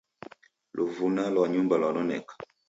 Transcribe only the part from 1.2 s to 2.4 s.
lwa nyumba lwanoneka